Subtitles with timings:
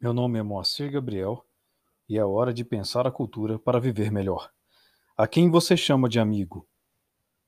[0.00, 1.44] nome é Moacir Gabriel
[2.08, 4.50] e é hora de pensar a cultura para viver melhor.
[5.16, 6.68] A quem você chama de amigo?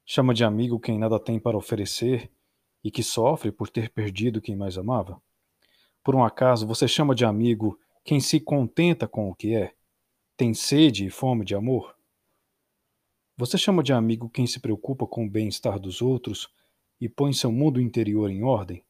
[0.05, 2.29] Chama de amigo quem nada tem para oferecer
[2.83, 5.23] e que sofre por ter perdido quem mais amava?
[6.03, 9.73] Por um acaso você chama de amigo quem se contenta com o que é?
[10.37, 11.97] Tem sede e fome de amor?
[13.37, 16.49] Você chama de amigo quem se preocupa com o bem-estar dos outros
[17.01, 18.85] e põe seu mundo interior em ordem?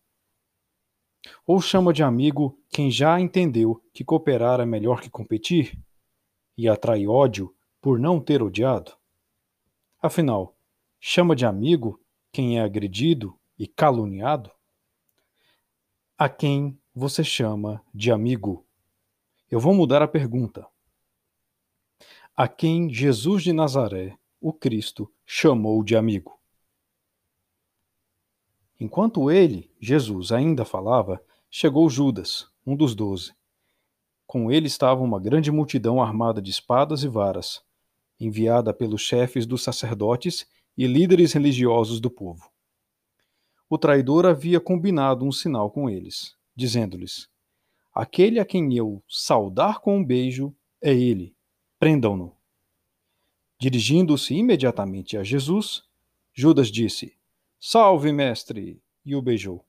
[1.47, 5.79] Ou chama de amigo quem já entendeu que cooperar é melhor que competir
[6.57, 8.93] e atrai ódio por não ter odiado?
[10.01, 10.57] Afinal,
[10.99, 12.01] chama de amigo
[12.33, 14.51] quem é agredido e caluniado?
[16.17, 18.67] A quem você chama de amigo?
[19.51, 20.67] Eu vou mudar a pergunta.
[22.37, 26.40] A quem Jesus de Nazaré, o Cristo, chamou de amigo?
[28.81, 33.35] Enquanto ele, Jesus, ainda falava, chegou Judas, um dos doze.
[34.27, 37.63] Com ele estava uma grande multidão armada de espadas e varas,
[38.19, 40.47] enviada pelos chefes dos sacerdotes
[40.79, 42.51] e líderes religiosos do povo.
[43.69, 47.29] O traidor havia combinado um sinal com eles, dizendo-lhes:
[47.95, 51.37] Aquele a quem eu saudar com um beijo é ele,
[51.79, 52.35] prendam-no.
[53.61, 55.83] Dirigindo-se imediatamente a Jesus,
[56.33, 57.20] Judas disse:
[57.63, 58.83] Salve, mestre!
[59.05, 59.63] E o beijou.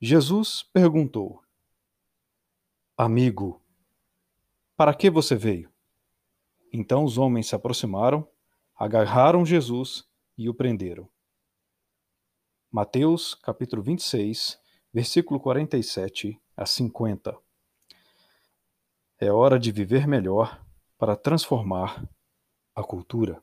[0.00, 1.42] Jesus perguntou:
[2.96, 3.60] Amigo,
[4.74, 5.70] para que você veio?
[6.72, 8.26] Então os homens se aproximaram,
[8.74, 11.06] agarraram Jesus e o prenderam.
[12.72, 14.58] Mateus, capítulo 26,
[14.90, 17.38] versículo 47 a 50.
[19.20, 20.64] É hora de viver melhor
[20.96, 22.08] para transformar
[22.74, 23.42] a cultura.